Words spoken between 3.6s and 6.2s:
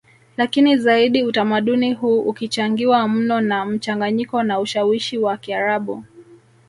mchanganyiko na ushawishi wa Kiarabu